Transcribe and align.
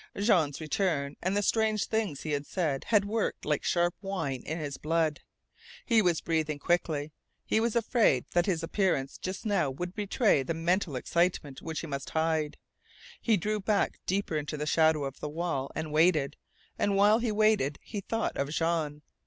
Jean's 0.17 0.59
return 0.59 1.15
and 1.21 1.37
the 1.37 1.43
strange 1.43 1.85
things 1.85 2.23
he 2.23 2.31
had 2.31 2.47
said 2.47 2.85
had 2.85 3.05
worked 3.05 3.45
like 3.45 3.63
sharp 3.63 3.93
wine 4.01 4.41
in 4.47 4.57
his 4.57 4.77
blood. 4.77 5.19
He 5.85 6.01
was 6.01 6.21
breathing 6.21 6.57
quickly. 6.57 7.11
He 7.45 7.59
was 7.59 7.75
afraid 7.75 8.25
that 8.33 8.47
his 8.47 8.63
appearance 8.63 9.19
just 9.19 9.45
now 9.45 9.69
would 9.69 9.93
betray 9.93 10.41
the 10.41 10.55
mental 10.55 10.95
excitement 10.95 11.61
which 11.61 11.81
he 11.81 11.85
must 11.85 12.09
hide. 12.09 12.57
He 13.21 13.37
drew 13.37 13.59
back 13.59 13.99
deeper 14.07 14.35
into 14.35 14.57
the 14.57 14.65
shadow 14.65 15.03
of 15.03 15.19
the 15.19 15.29
wall 15.29 15.71
and 15.75 15.91
waited, 15.93 16.35
and 16.79 16.95
while 16.95 17.19
he 17.19 17.31
waited 17.31 17.77
he 17.83 18.01
thought 18.01 18.35
of 18.37 18.49
Jean. 18.49 19.03